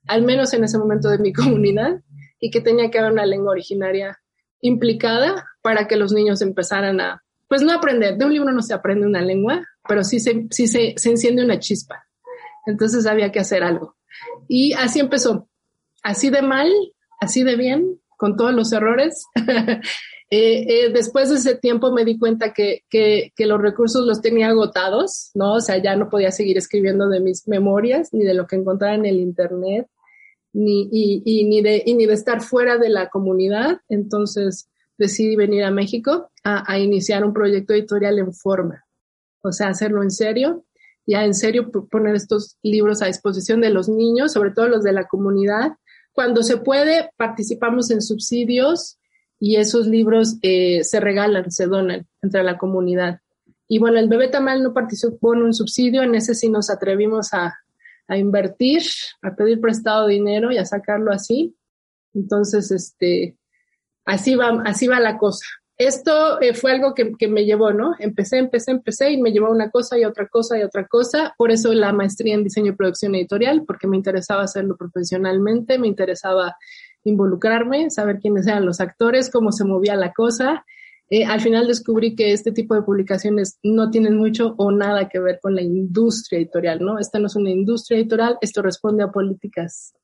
[0.06, 2.02] al menos en ese momento de mi comunidad,
[2.38, 4.20] y que tenía que haber una lengua originaria
[4.60, 8.74] implicada para que los niños empezaran a, pues no aprender, de un libro no se
[8.74, 12.04] aprende una lengua, pero sí se, sí se, enciende una chispa.
[12.66, 13.96] Entonces había que hacer algo.
[14.46, 15.48] Y así empezó,
[16.02, 16.70] así de mal,
[17.20, 19.24] así de bien, con todos los errores.
[20.36, 22.82] Eh, eh, después de ese tiempo me di cuenta que,
[23.38, 25.54] los recursos los tenía agotados, ¿no?
[25.54, 28.96] O sea, ya no podía seguir escribiendo de mis memorias ni de lo que encontraba
[28.96, 29.86] en el Internet
[30.52, 33.78] ni, ni de, ni de estar fuera de la comunidad.
[33.88, 34.68] Entonces
[34.98, 38.84] decidí venir a México a, a, iniciar un proyecto editorial en forma,
[39.40, 40.64] o sea, hacerlo en serio,
[41.06, 44.94] ya en serio poner estos libros a disposición de los niños, sobre todo los de
[44.94, 45.74] la comunidad.
[46.12, 48.98] Cuando se puede, participamos en subsidios
[49.38, 53.20] y esos libros eh, se regalan, se donan entre la comunidad.
[53.68, 57.32] Y bueno, el bebé tamal no participó en un subsidio, en ese sí nos atrevimos
[57.32, 57.54] a,
[58.08, 58.82] a invertir,
[59.22, 61.56] a pedir prestado dinero y a sacarlo así.
[62.12, 63.36] Entonces, este,
[64.04, 65.44] así va, así va la cosa.
[65.76, 67.94] Esto eh, fue algo que, que, me llevó, ¿no?
[67.98, 71.34] Empecé, empecé, empecé y me llevó una cosa y otra cosa y otra cosa.
[71.36, 75.88] Por eso la maestría en diseño y producción editorial, porque me interesaba hacerlo profesionalmente, me
[75.88, 76.56] interesaba
[77.04, 80.64] involucrarme, saber quiénes eran los actores, cómo se movía la cosa
[81.10, 85.20] eh, al final descubrí que este tipo de publicaciones no tienen mucho o nada que
[85.20, 86.98] ver con la industria editorial, ¿no?
[86.98, 89.94] Esta no es una industria editorial, esto responde a políticas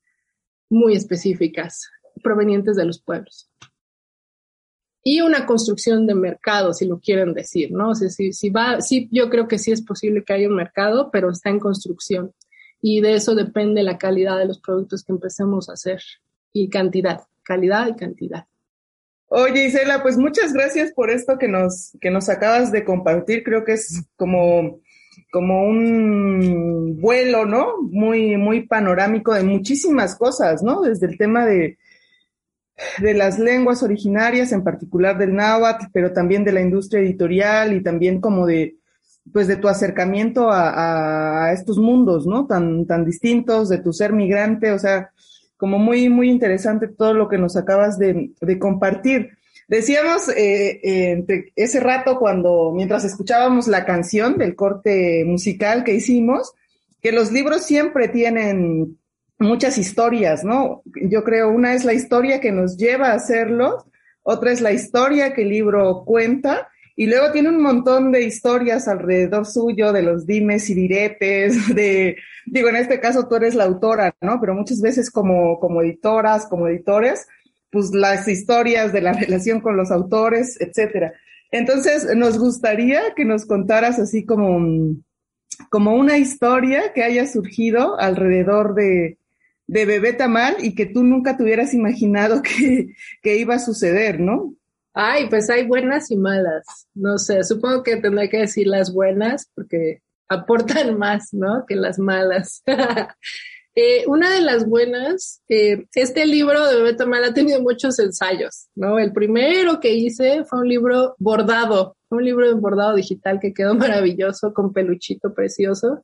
[0.68, 1.90] muy específicas
[2.22, 3.50] provenientes de los pueblos.
[5.02, 7.90] Y una construcción de mercado, si lo quieren decir, ¿no?
[7.90, 11.10] O sea, si, va, sí, yo creo que sí es posible que haya un mercado,
[11.10, 12.34] pero está en construcción.
[12.82, 16.02] Y de eso depende la calidad de los productos que empecemos a hacer
[16.52, 18.46] y cantidad, calidad y cantidad.
[19.32, 23.44] Oye, Isela, pues muchas gracias por esto que nos, que nos acabas de compartir.
[23.44, 24.80] Creo que es como,
[25.30, 27.80] como un vuelo, ¿no?
[27.80, 30.82] Muy, muy panorámico de muchísimas cosas, ¿no?
[30.82, 31.78] Desde el tema de,
[32.98, 37.84] de las lenguas originarias, en particular del náhuatl, pero también de la industria editorial y
[37.84, 38.78] también como de,
[39.32, 42.48] pues de tu acercamiento a, a estos mundos, ¿no?
[42.48, 45.12] Tan, tan distintos, de tu ser migrante, o sea,
[45.60, 49.36] como muy, muy interesante todo lo que nos acabas de, compartir.
[49.68, 56.54] Decíamos eh, eh, ese rato cuando, mientras escuchábamos la canción del corte musical que hicimos,
[57.02, 58.98] que los libros siempre tienen
[59.38, 60.82] muchas historias, ¿no?
[61.02, 63.84] Yo creo una es la historia que nos lleva a hacerlos,
[64.22, 66.70] otra es la historia que el libro cuenta
[67.00, 72.18] y luego tiene un montón de historias alrededor suyo, de los dimes y diretes, de,
[72.44, 74.38] digo, en este caso tú eres la autora, ¿no?
[74.38, 77.26] Pero muchas veces como, como editoras, como editores,
[77.70, 81.14] pues las historias de la relación con los autores, etcétera.
[81.50, 84.94] Entonces, nos gustaría que nos contaras así como,
[85.70, 89.16] como una historia que haya surgido alrededor de,
[89.66, 92.88] de Bebé Tamal y que tú nunca te hubieras imaginado que,
[93.22, 94.54] que iba a suceder, ¿no?
[94.92, 96.88] Ay, pues hay buenas y malas.
[96.94, 101.64] No sé, supongo que tendré que decir las buenas porque aportan más, ¿no?
[101.66, 102.62] Que las malas.
[103.76, 108.66] Eh, una de las buenas, eh, este libro de Bebé Tamal ha tenido muchos ensayos,
[108.74, 108.98] ¿no?
[108.98, 113.74] El primero que hice fue un libro bordado, un libro de bordado digital que quedó
[113.76, 116.02] maravilloso, con peluchito precioso,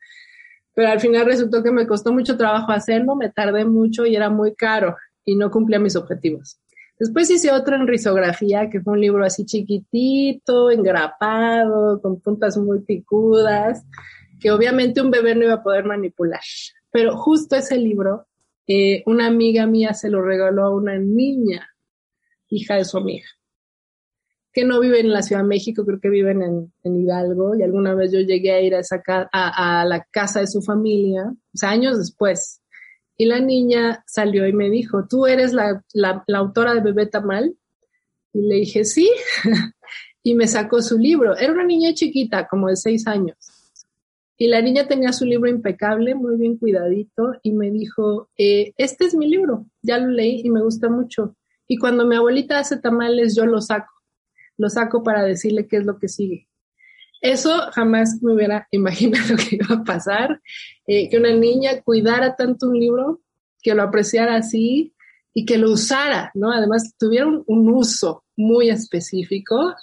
[0.74, 4.30] pero al final resultó que me costó mucho trabajo hacerlo, me tardé mucho y era
[4.30, 6.60] muy caro y no cumplía mis objetivos.
[6.98, 12.80] Después hice otro en risografía, que fue un libro así chiquitito, engrapado, con puntas muy
[12.80, 13.84] picudas,
[14.40, 16.40] que obviamente un bebé no iba a poder manipular.
[16.90, 18.26] Pero justo ese libro,
[18.66, 21.68] eh, una amiga mía se lo regaló a una niña,
[22.48, 23.26] hija de su amiga,
[24.52, 26.42] que no vive en la Ciudad de México, creo que viven
[26.82, 30.46] en, Hidalgo, y alguna vez yo llegué a ir a, esa a, la casa de
[30.46, 32.62] su familia, o sea, años después,
[33.16, 35.82] y la niña salió y me dijo, ¿tú eres la,
[36.34, 37.56] autora de Bebé Tamal?
[38.32, 39.10] Y le dije, sí,
[40.22, 41.36] y me sacó su libro.
[41.36, 43.36] Era una niña chiquita, como de seis años.
[44.36, 49.06] Y la niña tenía su libro impecable, muy bien cuidadito, y me dijo, eh, este
[49.06, 51.34] es mi libro, ya lo leí y me gusta mucho.
[51.66, 53.92] Y cuando mi abuelita hace tamales, yo lo saco,
[54.58, 56.48] lo saco para decirle qué es lo que sigue.
[57.32, 60.40] Eso jamás me hubiera imaginado que iba a pasar,
[60.86, 63.20] eh, que una niña cuidara tanto un libro,
[63.62, 64.94] que lo apreciara así
[65.34, 66.52] y que lo usara, ¿no?
[66.52, 69.74] Además, tuviera un uso muy específico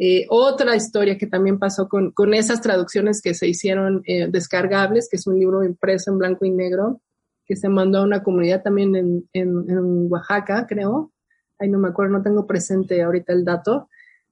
[0.00, 5.08] eh, otra historia que también pasó con, con esas traducciones que se hicieron eh, descargables,
[5.10, 7.00] que es un libro impreso en blanco y negro,
[7.44, 11.12] que se mandó a una comunidad también en, en, en Oaxaca, creo.
[11.58, 13.88] Ay, no me acuerdo, no tengo presente ahorita el dato,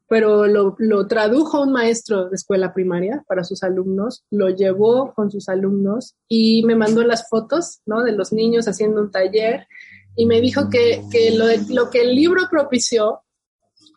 [0.09, 5.31] pero lo, lo, tradujo un maestro de escuela primaria para sus alumnos, lo llevó con
[5.31, 8.03] sus alumnos y me mandó las fotos, ¿no?
[8.05, 9.67] De los niños haciendo un taller
[10.15, 13.23] y me dijo que, que lo, lo que el libro propició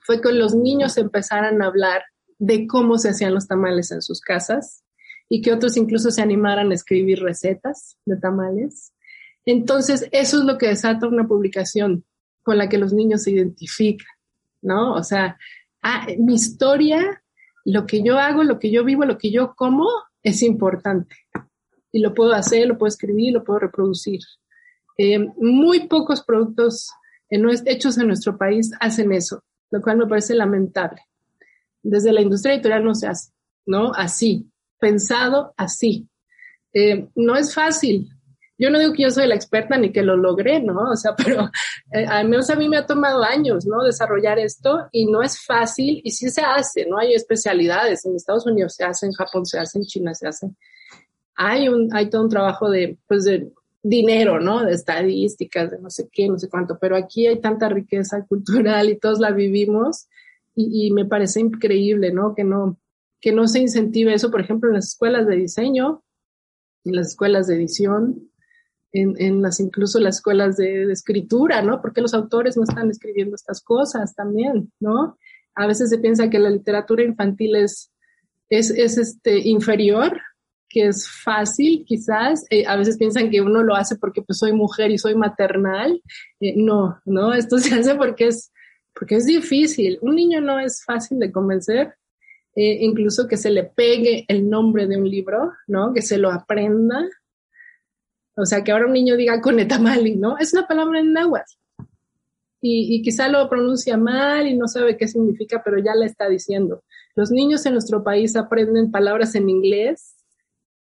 [0.05, 2.01] fue que los niños empezaran a hablar
[2.39, 4.83] de cómo se hacían los tamales en sus casas
[5.29, 8.93] y que otros incluso se animaran a escribir recetas de tamales.
[9.45, 12.05] Entonces, eso es lo que desata una publicación
[12.41, 14.07] con la que los niños se identifican,
[14.61, 14.93] ¿no?
[14.93, 15.37] O sea,
[15.81, 17.23] ah, mi historia,
[17.65, 19.87] lo que yo hago, lo que yo vivo, lo que yo como,
[20.23, 21.15] es importante.
[21.91, 24.19] Y lo puedo hacer, lo puedo escribir, lo puedo reproducir.
[24.97, 26.89] Eh, muy pocos productos
[27.29, 31.01] hechos en nuestro país hacen eso lo cual me parece lamentable.
[31.81, 33.31] Desde la industria editorial no se hace,
[33.65, 33.91] ¿no?
[33.93, 34.49] Así,
[34.79, 36.07] pensado así.
[36.73, 38.09] Eh, no es fácil.
[38.59, 40.91] Yo no digo que yo soy la experta ni que lo logré, ¿no?
[40.91, 41.49] O sea, pero
[41.91, 43.83] eh, al menos a mí me ha tomado años, ¿no?
[43.83, 46.99] Desarrollar esto y no es fácil y sí se hace, ¿no?
[46.99, 50.47] Hay especialidades, en Estados Unidos se hace, en Japón se hace, en China se hace.
[51.35, 53.49] Hay, un, hay todo un trabajo de, pues de
[53.81, 54.65] dinero, ¿no?
[54.65, 58.89] De estadísticas, de no sé qué, no sé cuánto, pero aquí hay tanta riqueza cultural
[58.89, 60.07] y todos la vivimos
[60.55, 62.35] y, me parece increíble, ¿no?
[62.35, 62.77] Que no,
[63.21, 66.03] que no se incentive eso, por ejemplo, en las escuelas de diseño,
[66.83, 68.29] en las escuelas de edición,
[68.91, 71.81] en, las incluso las escuelas de, escritura, ¿no?
[71.81, 75.17] Porque los autores no están escribiendo estas cosas también, ¿no?
[75.55, 77.91] A veces se piensa que la literatura infantil es,
[78.49, 80.19] es, es este, inferior
[80.69, 82.45] que es fácil, quizás.
[82.49, 86.01] Eh, a veces piensan que uno lo hace porque pues soy mujer y soy maternal.
[86.39, 88.53] Eh, no, no, esto se hace porque es,
[88.93, 89.97] porque es difícil.
[90.01, 91.95] Un niño no es fácil de convencer,
[92.55, 95.93] eh, incluso que se le pegue el nombre de un libro, ¿no?
[95.93, 97.03] Que se lo aprenda.
[98.39, 100.37] O sea, que ahora un niño diga conetamali, ¿no?
[100.37, 101.51] Es una palabra en náhuatl.
[102.61, 106.83] Y, quizá lo pronuncia mal y no sabe qué significa, pero ya la está diciendo.
[107.15, 110.15] Los niños en nuestro país aprenden palabras en inglés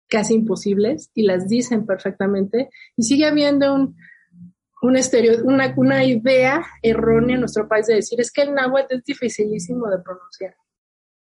[0.09, 3.95] casi imposibles y las dicen perfectamente y sigue habiendo un,
[4.81, 4.97] un
[5.45, 9.89] una, una idea errónea en nuestro país de decir es que el náhuatl es dificilísimo
[9.89, 10.55] de pronunciar,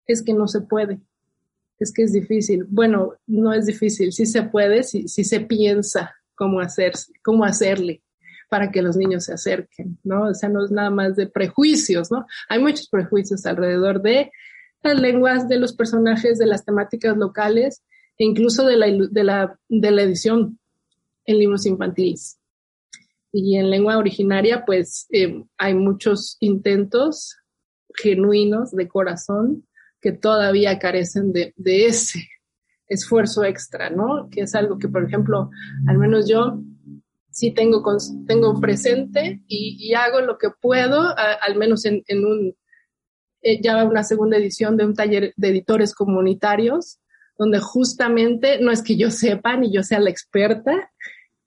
[0.06, 1.00] es que no se puede,
[1.80, 2.66] es que es difícil.
[2.68, 8.02] Bueno, no es difícil, sí se puede, si se piensa cómo, hacer, cómo hacerle
[8.50, 10.30] para que los niños se acerquen, ¿no?
[10.30, 12.26] O sea, no es nada más de prejuicios, ¿no?
[12.48, 14.32] Hay muchos prejuicios alrededor de
[14.84, 17.84] las lenguas, de los personajes, de las temáticas locales
[18.18, 20.60] e incluso de la, de la, de la edición
[21.26, 22.40] en libros infantiles.
[23.32, 27.36] Y en lengua originaria, pues eh, hay muchos intentos
[27.96, 29.66] genuinos de corazón
[30.06, 32.30] que todavía carecen de, ese
[32.88, 34.30] esfuerzo extra, ¿no?
[34.30, 35.50] Que es algo que, por ejemplo,
[35.88, 36.60] al menos yo
[37.32, 37.84] sí tengo,
[38.28, 42.56] tengo presente y, y hago lo que puedo, al menos en, en un,
[43.42, 47.00] eh, ya una segunda edición de un taller de editores comunitarios,
[47.36, 50.92] donde justamente no es que yo sepa ni yo sea la experta,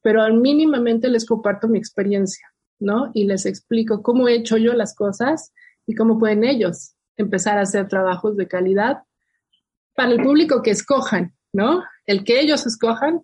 [0.02, 2.48] pero al mínimamente les comparto mi experiencia,
[2.80, 3.12] ¿no?
[3.14, 5.52] Y les explico cómo he hecho yo las cosas
[5.86, 9.02] y cómo pueden ellos empezar a hacer trabajos de calidad
[9.94, 11.82] para el público que escojan, ¿no?
[12.06, 13.22] El que ellos escojan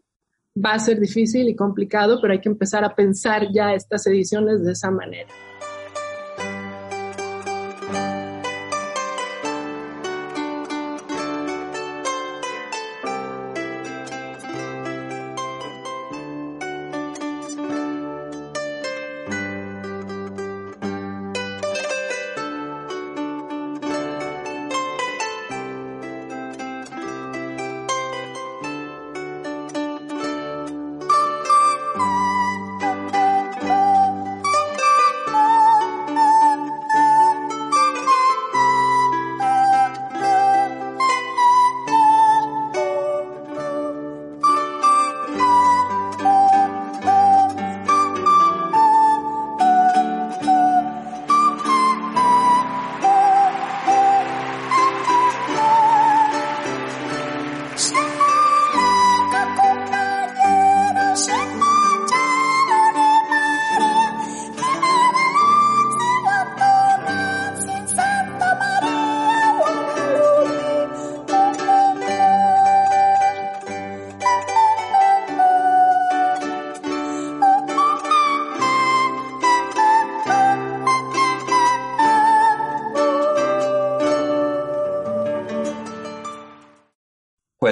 [0.55, 4.65] va a ser difícil y complicado, pero hay que empezar a pensar ya estas ediciones
[4.65, 5.29] de esa manera.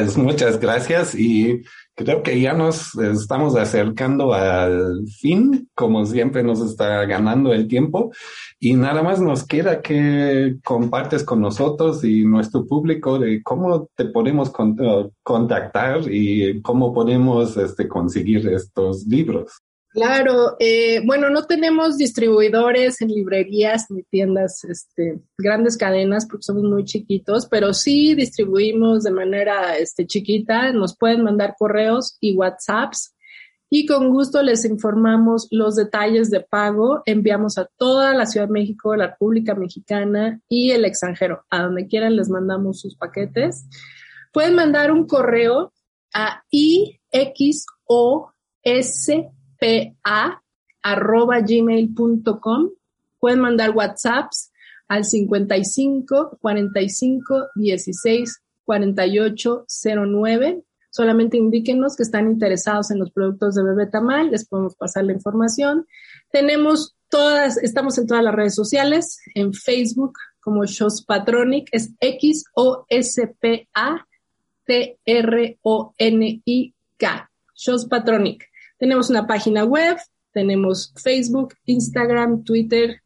[0.02, 1.62] Pues muchas gracias y
[1.94, 8.10] creo que ya nos estamos acercando al fin, como siempre nos está ganando el tiempo
[8.58, 14.06] y nada más nos queda que compartes con nosotros y nuestro público de cómo te
[14.06, 14.50] podemos
[15.22, 19.52] contactar y cómo podemos este, conseguir estos libros.
[19.92, 26.62] Claro, eh, bueno, no tenemos distribuidores en librerías ni tiendas, este, grandes cadenas porque somos
[26.62, 33.14] muy chiquitos, pero sí distribuimos de manera este, chiquita, nos pueden mandar correos y WhatsApps
[33.68, 37.02] y con gusto les informamos los detalles de pago.
[37.04, 41.86] Enviamos a toda la Ciudad de México, la República Mexicana y el extranjero, a donde
[41.86, 43.66] quieran les mandamos sus paquetes.
[44.30, 45.72] Pueden mandar un correo
[46.14, 47.66] a IXOS
[51.46, 52.70] gmail.com
[53.20, 54.52] Pueden mandar WhatsApps
[54.88, 60.62] al 55 45 16 48 09.
[60.90, 65.12] Solamente indíquenos que están interesados en los productos de Bebé Tamal, les podemos pasar la
[65.12, 65.86] información.
[66.30, 72.44] Tenemos todas, estamos en todas las redes sociales, en Facebook como Shows Patronic, es X
[72.54, 74.06] O S P A
[74.66, 78.51] T R O N I K, Shows Patronic.
[78.82, 79.96] Tenemos una página web,
[80.32, 83.00] tenemos Facebook, Instagram, Twitter,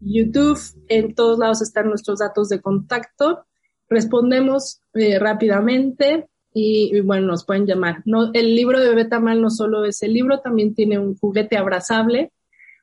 [0.00, 0.58] YouTube.
[0.88, 3.46] En todos lados están nuestros datos de contacto.
[3.88, 8.02] Respondemos eh, rápidamente y, bueno, nos pueden llamar.
[8.04, 11.56] No, el libro de Bebé Tamal no solo es el libro, también tiene un juguete
[11.56, 12.32] abrazable.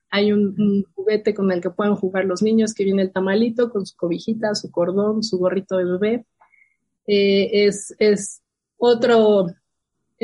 [0.08, 3.84] Hay un, juguete con el que pueden jugar los niños que viene el tamalito con
[3.84, 6.24] su cobijita, su cordón, su gorrito de bebé.
[7.06, 8.40] Eh, es, es
[8.78, 9.48] otro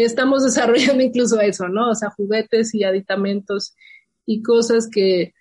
[0.04, 1.90] estamos desarrollando incluso eso, ¿no?
[1.90, 3.74] O sea, juguetes y aditamentos
[4.26, 5.34] y cosas que,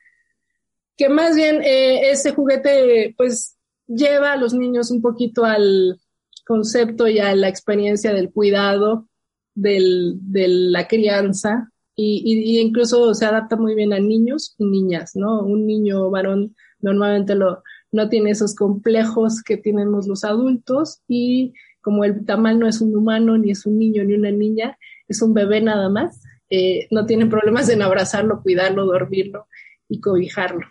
[0.96, 6.00] que más bien eh, ese juguete pues lleva a los niños un poquito al
[6.46, 9.10] concepto y a la experiencia del cuidado,
[9.54, 15.16] del, de la crianza y, y, incluso se adapta muy bien a niños y niñas,
[15.16, 15.42] ¿no?
[15.42, 21.54] Un niño varón normalmente lo, no tiene esos complejos que tenemos los adultos y
[21.88, 24.78] como el tamal no es un humano, ni es un niño, ni una niña,
[25.08, 29.48] es un bebé nada más, eh, no tienen problemas en abrazarlo, cuidarlo, dormirlo
[29.88, 30.68] y cobijarlo.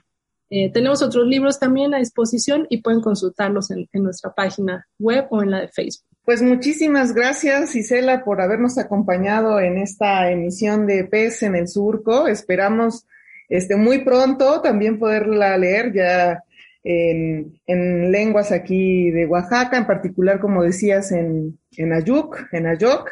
[0.50, 5.42] Eh, tenemos otros libros también a disposición y pueden consultarlos en, nuestra página web o
[5.42, 6.06] en la de Facebook.
[6.26, 12.28] Pues muchísimas gracias, Isela, por habernos acompañado en esta emisión de Pez en el Surco.
[12.28, 13.06] Esperamos
[13.48, 15.94] este, muy pronto también poderla leer.
[15.94, 16.44] Ya
[16.88, 23.10] en, en, lenguas aquí de Oaxaca, en particular, como decías, en, en en Ayoc.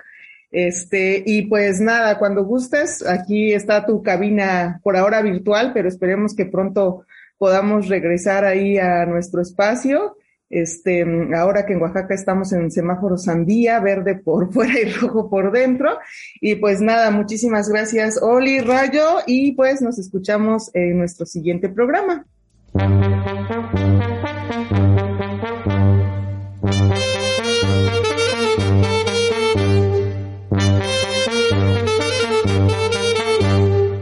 [0.52, 6.36] Este, y pues nada, cuando gustes, aquí está tu cabina por ahora virtual, pero esperemos
[6.36, 7.04] que pronto
[7.36, 10.16] podamos regresar ahí a nuestro espacio.
[10.48, 11.04] Este,
[11.34, 15.98] ahora que en Oaxaca estamos en semáforo sandía, verde por fuera y rojo por dentro.
[16.40, 22.24] Y pues nada, muchísimas gracias, Oli Rayo, y pues nos escuchamos en nuestro siguiente programa.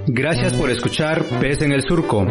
[0.07, 2.27] Gracias por escuchar Pez en el Surco.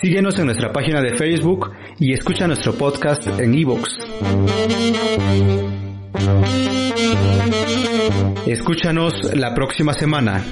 [0.00, 1.70] Síguenos en nuestra página de Facebook
[2.00, 3.88] y escucha nuestro podcast en iVoox.
[8.46, 10.44] Escúchanos la próxima semana.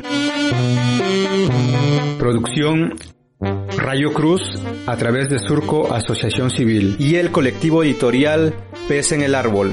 [2.19, 2.95] Producción
[3.77, 4.43] Rayo Cruz
[4.87, 8.55] a través de Surco Asociación Civil y el colectivo editorial
[8.89, 9.73] Pez en el Árbol.